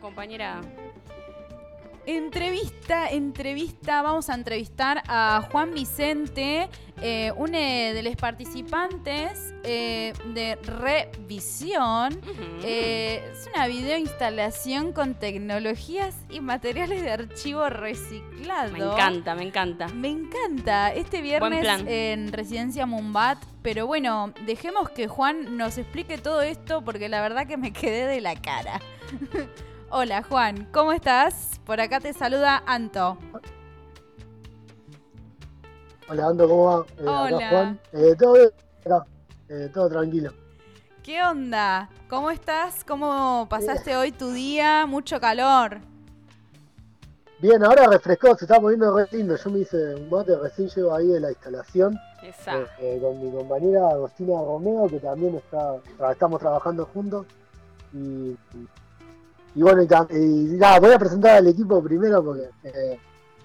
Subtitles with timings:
[0.00, 0.60] compañera?
[2.06, 6.68] Entrevista, entrevista, vamos a entrevistar a Juan Vicente,
[7.00, 12.20] eh, uno de los participantes eh, de Revisión.
[12.62, 18.72] Eh, es una videoinstalación con tecnologías y materiales de archivo reciclado.
[18.72, 19.88] Me encanta, me encanta.
[19.88, 20.92] Me encanta.
[20.92, 23.38] Este viernes en Residencia Mumbat.
[23.62, 28.06] Pero bueno, dejemos que Juan nos explique todo esto porque la verdad que me quedé
[28.06, 28.78] de la cara.
[29.96, 31.60] Hola Juan, ¿cómo estás?
[31.64, 33.16] Por acá te saluda Anto.
[36.08, 36.84] Hola Anto, ¿cómo va?
[36.98, 37.48] Eh, Hola.
[37.48, 37.80] Juan.
[37.92, 38.50] Eh, todo bien,
[39.50, 40.32] eh, todo tranquilo.
[41.04, 41.88] ¿Qué onda?
[42.10, 42.82] ¿Cómo estás?
[42.82, 44.84] ¿Cómo pasaste hoy tu día?
[44.84, 45.78] Mucho calor.
[47.38, 49.36] Bien, ahora refrescó, se está moviendo re lindo.
[49.36, 51.96] Yo me hice un mate, recién llego ahí de la instalación.
[52.20, 52.68] Exacto.
[53.00, 55.76] con mi compañera Agostina Romeo, que también está,
[56.10, 57.26] estamos trabajando juntos.
[57.92, 58.66] y y
[59.62, 62.48] bueno, y, nada, voy a presentar al equipo primero porque.
[62.64, 62.98] Eh,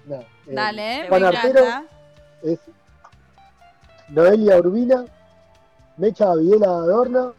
[0.08, 1.64] eh Dale, Juan Artero
[2.42, 2.58] es
[4.08, 5.04] Noelia Urbina,
[5.96, 7.32] Mecha Videla Adorna,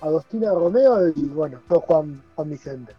[0.00, 2.94] Agostina Romeo y bueno, yo Juan, Juan Vicente.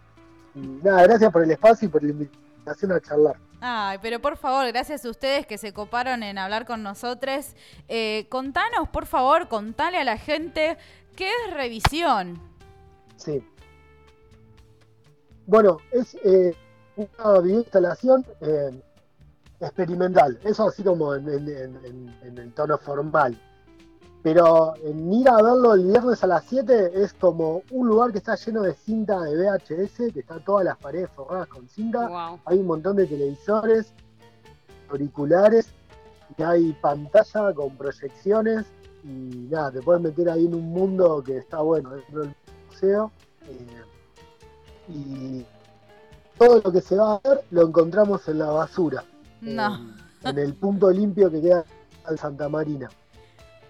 [0.55, 3.37] Y nada, gracias por el espacio y por la invitación a charlar.
[3.61, 7.55] Ay, pero por favor, gracias a ustedes que se coparon en hablar con nosotros.
[7.87, 10.77] Eh, contanos, por favor, contale a la gente
[11.15, 12.39] qué es revisión.
[13.15, 13.43] Sí.
[15.47, 16.53] Bueno, es eh,
[16.97, 18.81] una videoinstalación eh,
[19.61, 23.39] experimental, eso así como en, el tono formal.
[24.21, 28.17] Pero en ir a verlo el viernes a las 7 es como un lugar que
[28.17, 32.37] está lleno de cinta de VHS, que están todas las paredes forradas con cinta.
[32.43, 33.93] Hay un montón de televisores,
[34.89, 35.69] auriculares,
[36.37, 38.65] y hay pantalla con proyecciones.
[39.05, 42.35] Y nada, te puedes meter ahí en un mundo que está bueno dentro del
[42.69, 43.13] museo.
[43.43, 43.65] Eh,
[44.89, 45.45] y
[46.37, 49.03] todo lo que se va a ver lo encontramos en la basura.
[49.41, 49.79] No.
[50.23, 51.63] En, el punto limpio que queda
[52.09, 52.89] en Santa Marina.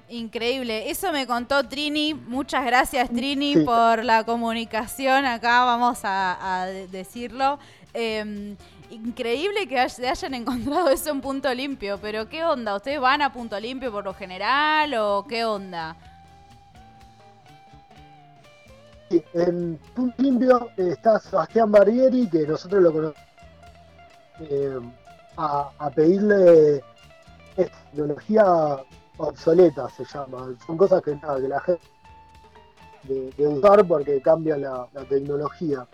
[0.09, 2.13] Increíble, eso me contó Trini.
[2.13, 5.25] Muchas gracias Trini por la comunicación.
[5.25, 7.59] Acá vamos a, decirlo.
[7.93, 8.55] Em,
[8.89, 12.75] increíble que se hayan encontrado eso en punto limpio, pero ¿qué onda?
[12.75, 15.97] ¿Ustedes van a punto limpio por lo general o qué onda?
[19.33, 23.27] En Punto Limpio está Sebastián Barbieri, que nosotros lo conocemos,
[24.39, 24.79] eh,
[25.37, 26.83] a, pedirle
[27.55, 28.77] tecnología
[29.17, 30.55] obsoleta, se llama.
[30.65, 31.81] Son cosas que, nada, que la gente
[33.03, 35.87] de, usar porque cambia la, tecnología.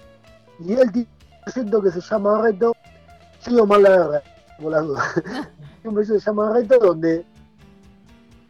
[0.60, 2.74] Y él tiene un proyecto que se llama Reto,
[3.40, 4.24] sigo mal la guerra,
[4.62, 5.22] por las dudas.
[5.84, 7.26] un proyecto se llama Reto donde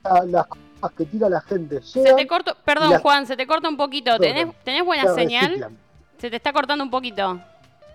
[0.03, 1.81] las cosas que tira la gente.
[1.81, 4.17] se te corta, perdón Juan, se te corta un poquito.
[4.19, 5.69] ¿Tenés, buena señal?
[6.17, 7.39] Se te está cortando un poquito.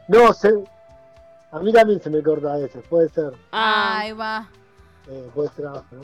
[0.08, 0.54] No, se,
[1.50, 3.32] a mí también se me corta a veces, puede ser.
[3.52, 4.48] Ah, ahí va.
[5.08, 6.02] Eh, puede ser abajo, ¿no?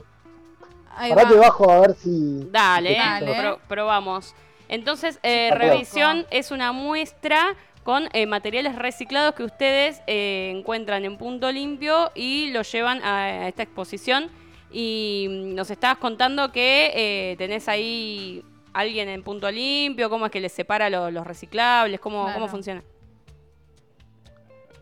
[0.96, 2.48] Ahí Ahora te bajo a ver si...
[2.50, 3.58] Dale, Dale.
[3.68, 4.34] probamos.
[4.68, 11.18] Entonces, eh, revisión es una muestra con eh, materiales reciclados que ustedes eh, encuentran en
[11.18, 14.30] punto limpio y lo llevan a esta exposición
[14.74, 20.40] y nos estabas contando que eh, tenés ahí alguien en punto limpio, cómo es que
[20.40, 22.82] les separa los reciclables, cómo, cómo funciona.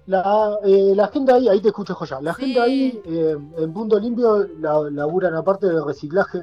[0.07, 4.01] La, eh, la gente ahí, ahí te escucho ya, la gente ahí eh, en punto
[4.01, 6.41] limpio la, laburan aparte del reciclaje,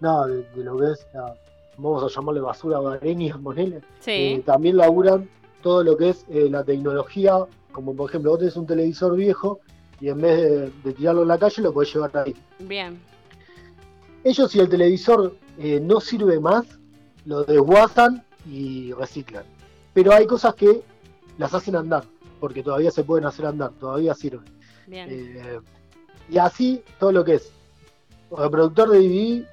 [0.00, 1.06] nada, de, lo que es,
[1.76, 4.42] vamos a llamarle basura hogareña, ponele, sí.
[4.46, 5.28] también laburan
[5.62, 7.36] todo lo que es la tecnología,
[7.70, 9.60] como por ejemplo vos tenés un televisor viejo
[10.00, 12.34] y en vez de, tirarlo en la calle lo podés llevar ahí.
[12.60, 13.00] Bien.
[14.24, 16.66] Ellos si el televisor eh, no sirve más,
[17.24, 19.44] lo desguazan y reciclan.
[19.94, 20.82] Pero hay cosas que
[21.38, 22.04] las hacen andar,
[22.40, 24.44] porque todavía se pueden hacer andar, todavía sirven.
[24.86, 25.08] Bien.
[25.10, 25.60] Eh,
[26.30, 27.52] y así todo lo que es
[28.30, 29.46] o reproductor de DVD,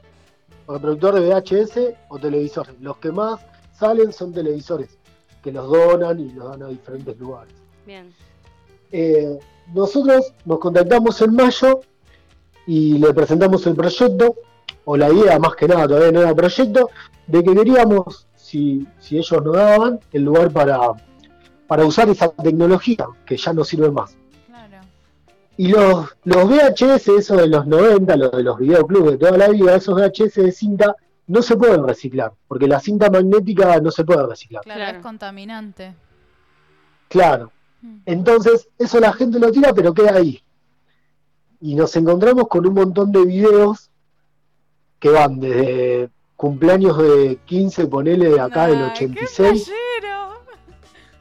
[0.66, 2.76] o reproductor de VHS o televisores.
[2.82, 4.98] Los que más salen son televisores,
[5.44, 7.54] que los donan y los dan a diferentes lugares.
[7.86, 8.14] Bien.
[8.92, 9.38] Eh,
[9.74, 11.82] nosotros nos contactamos en mayo
[12.68, 14.36] y le presentamos el proyecto,
[14.86, 16.90] o la idea más que nada, todavía no era proyecto,
[17.28, 20.80] de que queríamos, si, si ellos nos daban, el lugar para,
[21.68, 24.18] para usar esa tecnología que ya no sirve más.
[25.58, 29.48] Y los, los VHS, esos de los 90, los de los videoclubs de toda la
[29.50, 30.96] vida, esos VHS de cinta,
[31.28, 34.64] no se pueden reciclar, porque la cinta magnética no se puede reciclar.
[34.64, 35.96] Claro, es contaminante.
[37.08, 37.52] Claro.
[38.06, 40.42] Entonces, eso la gente lo tira, pero queda ahí.
[41.62, 43.90] Y nos encontramos con un montón de videos
[45.00, 49.72] que van desde cumpleaños de 15, ponele de acá del 86.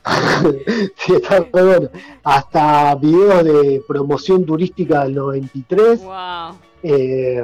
[0.96, 1.88] sí, está muy bueno.
[2.22, 6.02] Hasta videos de promoción turística del 93.
[6.02, 6.58] Wow.
[6.82, 7.42] eh,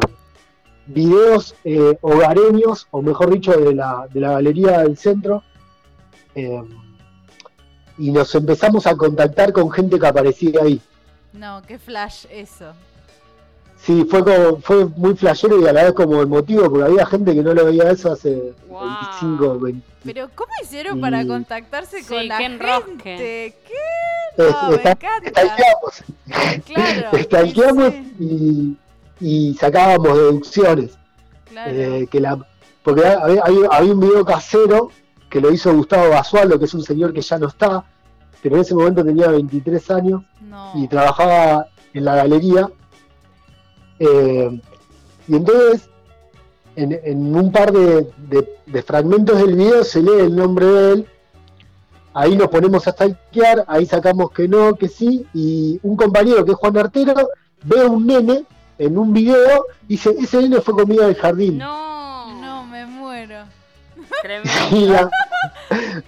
[0.86, 5.42] videos eh, hogareños, o mejor dicho, de la, de la galería del centro.
[6.34, 6.62] eh,
[8.00, 10.80] y nos empezamos a contactar con gente que aparecía ahí.
[11.32, 12.72] No, qué flash eso.
[13.82, 17.34] Sí, fue como, fue muy flashero y a la vez como emotivo, porque había gente
[17.34, 18.80] que no lo veía eso hace Wow.
[19.20, 19.86] 25, 20.
[20.04, 22.64] Pero ¿cómo hicieron para Y- contactarse Sí, con la gente?
[22.64, 23.54] enrosque.
[23.66, 24.44] ¿Qué?
[24.44, 25.30] Es- No, me está- encanta.
[25.30, 26.04] Stalkeamos,
[26.66, 27.18] Claro.
[27.22, 28.76] stalkeamos sí,
[29.20, 30.90] y, y sacábamos deducciones.
[31.48, 31.70] claro.
[31.72, 32.38] eh, que la,
[32.82, 34.90] porque había, había- había un video casero
[35.28, 37.84] que lo hizo Gustavo Basualdo, que es un señor que ya no está,
[38.42, 40.72] pero en ese momento tenía 23 años no.
[40.74, 42.68] y trabajaba en la galería.
[43.98, 44.60] Eh,
[45.28, 45.88] y entonces,
[46.76, 50.92] en, en un par de, de- de fragmentos del video se lee el nombre de
[50.92, 51.06] él.
[52.14, 56.52] Ahí nos ponemos a stalkear, ahí sacamos que no, que sí, y un compañero que
[56.52, 57.14] es Juan Artero
[57.62, 58.44] ve a un nene
[58.78, 61.58] en un video y dice, ese nene fue conmigo del jardín.
[61.58, 62.40] No.
[62.40, 63.44] No, me muero.
[64.22, 64.50] Tremendo.
[64.72, 65.10] Y la-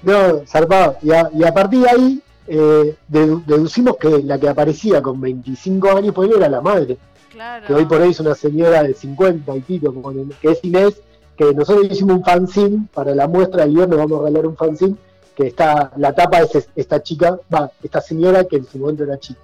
[0.03, 0.97] no, zarpado.
[1.03, 5.21] Y a, y a partir de ahí eh, dedu- deducimos que la que aparecía con
[5.21, 6.99] 25 años por ahí era la madre,
[7.31, 7.67] Claro.
[7.67, 9.95] que hoy por hoy es una señora de 50 y pico,
[10.41, 11.01] que es Inés,
[11.37, 14.97] que nosotros hicimos un fanzine para la muestra del viernes, vamos a regalar un fanzine,
[15.35, 19.05] que está, la tapa es es- esta chica, va, esta señora que en su momento
[19.05, 19.41] era chica.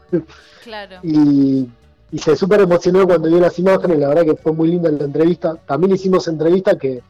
[0.62, 0.96] Claro.
[1.02, 1.66] Y,
[2.10, 5.04] y se súper emocionó cuando vio las imágenes, la verdad que fue muy linda la
[5.04, 5.56] entrevista.
[5.66, 7.02] También hicimos entrevista que,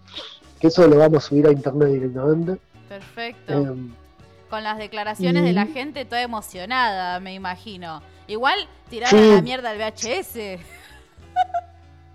[0.58, 2.58] que eso lo vamos a subir a internet directamente.
[2.88, 3.52] Perfecto.
[3.52, 3.92] Em,
[4.50, 8.02] Con las declaraciones de la gente toda emocionada, me imagino.
[8.26, 8.58] Igual
[8.88, 9.30] tiraron Sí.
[9.30, 10.58] a la mierda al VHS.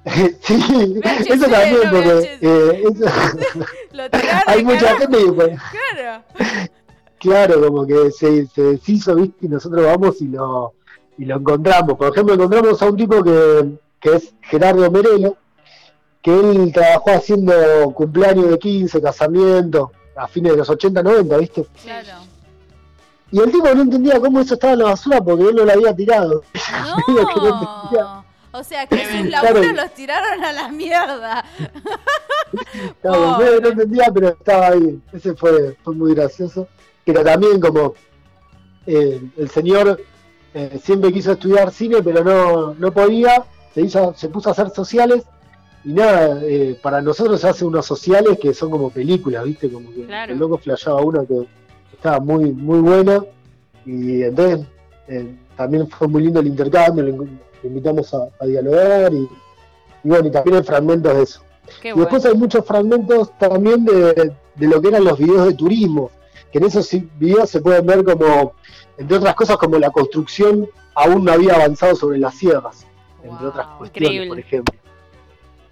[0.42, 1.00] sí,
[1.30, 6.24] eso también, no porque eh, eso- Lo tiraron hay mucha gente que, pues, Claro.
[7.20, 9.46] claro, como que se, se deshizo, ¿viste?
[9.46, 10.74] Y nosotros vamos y lo,
[11.18, 11.98] y lo encontramos.
[11.98, 15.38] Por ejemplo, encontramos a un tipo que, que es Gerardo Merelo,
[16.24, 17.54] que él trabajó haciendo
[17.94, 21.66] cumpleaños de 15, casamiento, a fines de los 80, 90, ¿viste?
[21.84, 22.08] Claro.
[23.32, 25.72] Y el tipo no entendía cómo eso estaba en la basura porque él no lo
[25.72, 26.44] había tirado.
[27.08, 27.24] No.
[28.54, 28.60] No.
[28.60, 29.74] O sea que sus laburos Claro.
[29.82, 31.44] los tiraron a la mierda.
[33.02, 33.56] Claro, Pobre.
[33.56, 35.02] no, no entendía, pero estaba ahí.
[35.12, 36.68] Ese fue, fue muy gracioso.
[37.04, 37.96] Pero también como
[38.86, 40.00] eh, el señor
[40.54, 43.44] eh, siempre quiso estudiar cine, pero no, no podía,
[43.74, 45.24] se, hizo, se puso a hacer sociales.
[45.86, 49.70] Y nada, eh, para nosotros se hace unos sociales que son como películas, ¿viste?
[49.70, 50.32] Como que Claro.
[50.34, 51.46] el loco flasheaba una que
[51.94, 53.24] estaba muy, muy buena.
[53.86, 54.66] Y entonces
[55.10, 59.18] eh, también fue muy lindo el intercambio, lo in- lo invitamos a, a dialogar y,
[60.04, 61.42] y bueno, y también hay fragmentos de eso.
[61.82, 62.06] Qué Y bueno.
[62.06, 66.12] después hay muchos fragmentos también de, de lo que eran los videos de turismo,
[66.52, 66.90] que en esos
[67.20, 68.54] videos se pueden ver como,
[68.98, 72.86] entre otras cosas, como la construcción aún no había avanzado sobre las sierras,
[73.24, 74.28] entre otras cuestiones, increíble.
[74.28, 74.80] por ejemplo.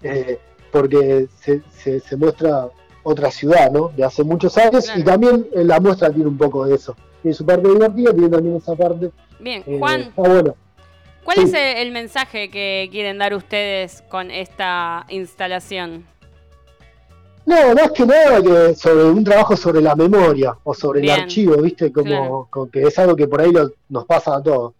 [0.02, 0.38] Eh,
[0.70, 2.68] porque se, se- se muestra
[3.02, 3.88] otra ciudad, ¿no?
[3.96, 5.00] De hace muchos años, Claro.
[5.00, 6.96] y también eh, la muestra tiene un poco de eso.
[7.20, 9.10] Tiene su parte divertida, tiene también esa parte.
[9.38, 10.54] Bien, eh, Juan, está bueno.
[11.24, 11.42] ¿cuál sí.
[11.44, 16.04] es el, el mensaje que quieren dar ustedes con esta instalación?
[17.44, 21.14] No, más que nada que sobre un trabajo sobre la memoria o sobre Bien.
[21.16, 21.92] el archivo, ¿viste?
[21.92, 22.46] Como, Claro.
[22.50, 24.74] como que es algo que por ahí lo- nos pasa a todos.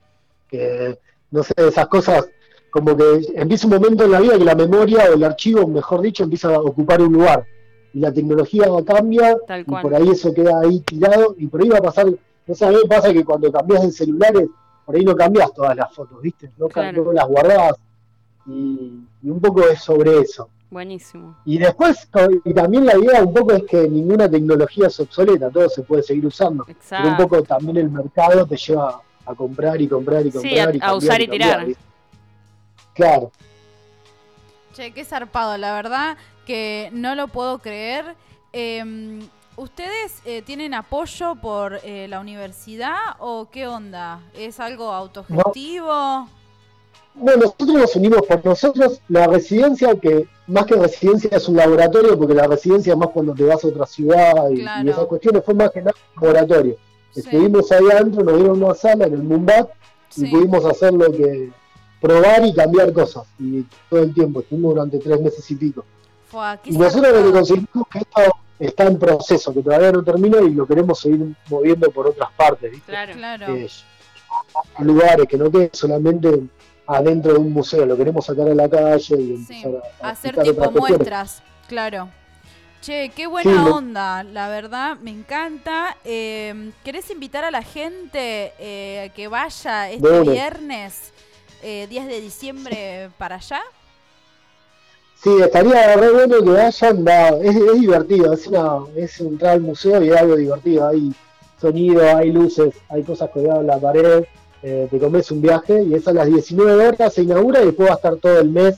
[0.48, 0.96] Que,
[1.32, 2.28] no sé, esas cosas,
[2.72, 6.00] como que empieza un momento en la vida que la memoria o el archivo, mejor
[6.00, 7.44] dicho, empieza a ocupar un lugar.
[7.92, 11.76] Y la tecnología cambia y por ahí eso queda ahí tirado y por ahí va
[11.78, 12.06] a pasar,
[12.46, 14.48] no sé, a mí me pasa que cuando cambias de celulares,
[14.86, 16.50] por ahí no cambias todas las fotos, ¿viste?
[16.56, 17.04] No, Claro.
[17.04, 17.74] no las guardás.
[18.46, 20.48] Y, y un poco es sobre eso.
[20.70, 21.36] Buenísimo.
[21.44, 22.08] Y después,
[22.46, 26.02] y también la idea un poco es que ninguna tecnología es obsoleta, todo se puede
[26.02, 26.64] seguir usando.
[26.64, 27.22] Pero un Exacto.
[27.28, 30.68] poco también el mercado te lleva a comprar y comprar y Sí, comprar.
[30.70, 31.66] a- y a usar y tirar.
[32.94, 33.30] Claro.
[34.74, 38.14] Che, qué zarpado, la verdad que no lo puedo creer.
[38.52, 39.20] Eh,
[39.56, 44.20] ¿Ustedes eh, tienen apoyo por eh, la universidad o qué onda?
[44.34, 46.26] ¿Es algo autogestivo?
[47.14, 49.02] No, nosotros nos unimos por nosotros.
[49.08, 53.34] La residencia, que más que residencia es un laboratorio, porque la residencia es más cuando
[53.34, 54.86] te vas a otra ciudad y, Claro.
[54.86, 56.76] y esas cuestiones, fue más que nada un laboratorio.
[57.10, 59.68] Sí, Estuvimos ahí adentro, nos dieron una sala en el Mumbat
[60.16, 61.50] y pudimos hacer lo que
[62.02, 63.24] probar y cambiar cosas.
[63.38, 65.84] Y todo el tiempo, estuvimos durante tres meses y pico.
[66.26, 68.20] Fua, Y nosotros lo que conseguimos es que esto
[68.58, 72.70] está en proceso, que todavía no termina y lo queremos seguir moviendo por otras partes,
[72.70, 72.90] ¿viste?
[72.90, 73.14] Claro.
[73.14, 73.56] Claro.
[73.56, 73.68] Eh,
[74.80, 76.42] lugares que no quede solamente
[76.86, 80.10] adentro de un museo, lo queremos sacar a la calle y Sí, empezar a, a
[80.10, 82.08] hacer tipo muestras, claro.
[82.82, 85.96] Che, qué buena onda, la verdad, me encanta.
[86.04, 91.11] Eh, ¿Querés invitar a la gente eh, que vaya este viernes,
[91.62, 93.60] eh, 10 de diciembre, para allá?
[95.22, 97.08] Sí, estaría re bueno que vayan,
[97.42, 101.12] es, es, divertido, es, una, es entrar al museo y es algo divertido, hay
[101.60, 104.24] sonido, hay luces, hay cosas colgadas en la pared,
[104.64, 107.88] eh, te comes un viaje y es a las 19 horas, se inaugura y después
[107.88, 108.76] va a estar todo el mes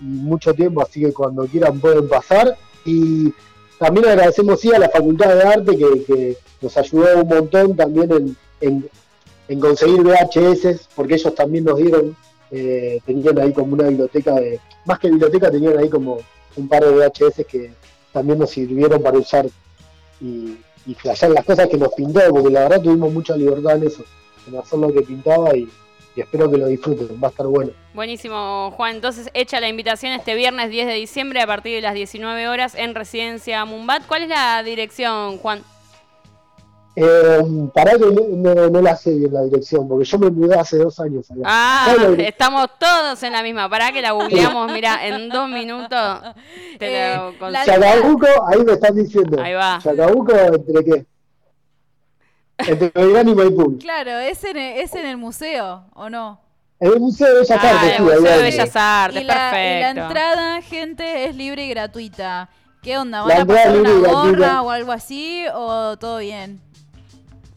[0.00, 2.56] y mucho tiempo, así que cuando quieran pueden pasar.
[2.84, 3.32] Y
[3.78, 8.90] también agradecemos sí, a la Facultad de Arte que, nos ayudó un montón también en,
[9.58, 12.16] conseguir VHS, porque ellos también nos dieron,
[12.50, 16.18] eh, tenían ahí como una biblioteca de, más que biblioteca, tenían ahí como
[16.56, 17.72] un par de VHS que
[18.12, 19.46] también nos sirvieron para usar
[20.20, 24.04] y, y las cosas que nos pintó, porque la verdad tuvimos mucha libertad en eso,
[24.46, 25.68] en hacer lo que pintaba y,
[26.16, 27.72] y espero que lo disfruten, va a estar bueno.
[27.94, 28.96] Buenísimo, Juan.
[28.96, 32.74] Entonces, echa la invitación este viernes 10 de diciembre a partir de las 19 horas
[32.74, 34.06] en Residencia Mumbat.
[34.06, 35.62] ¿Cuál es la dirección, Juan?
[36.96, 37.40] Eh,
[37.72, 41.30] para que no, la sé bien la dirección, porque yo me mudé hace dos años
[41.30, 41.42] allá.
[41.44, 43.68] Ah, estamos todos en la misma.
[43.70, 46.20] Para que la googleamos, mira, en dos minutos
[46.78, 49.40] te lo eh, Chacabuco, ahí me están diciendo.
[49.40, 49.78] Ahí va.
[49.82, 51.06] Chacabuco, ¿entre qué?
[52.58, 53.78] Entre Belgrano y Maipú.
[53.78, 56.40] Claro, ¿es en, el, ¿es en el museo o no?
[56.80, 59.54] En el Museo de Bellas ah, Artes, el Museo de Bellas Artes, y perfecto.
[59.54, 62.48] La, y la entrada, gente, es libre y gratuita.
[62.82, 63.22] ¿Qué onda?
[63.22, 66.60] ¿Van a pasar una gorra o algo así o todo bien?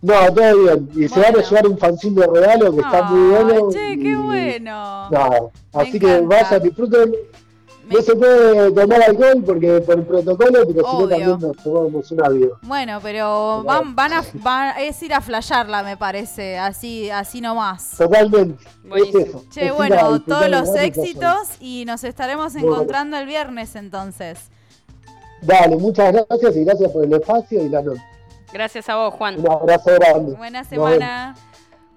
[0.03, 0.89] No, todo bien.
[0.93, 3.69] Y se van a llevar un fanzine de regalo que está muy bueno.
[3.71, 5.09] Che, qué bueno.
[5.09, 7.13] No, así que vayan, disfruten
[7.89, 12.11] no se puede tomar alcohol porque por el protocolo, pero si no también nos tomamos
[12.11, 12.51] un avión.
[12.61, 17.91] Bueno, pero van, van a van, es ir a flasharla, me parece, así, así nomás.
[17.97, 18.63] Totalmente.
[18.95, 19.43] Es eso.
[19.49, 24.39] Che, bueno, todos los éxitos y nos estaremos encontrando el viernes entonces.
[25.41, 28.01] Dale, muchas gracias y gracias por el espacio y la noche.
[28.53, 29.39] Gracias a vos, Juan.
[29.39, 30.35] Un abrazo grande.
[30.35, 31.35] Buena semana.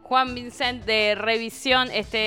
[0.03, 2.19] Juan Vincent de Revisión, este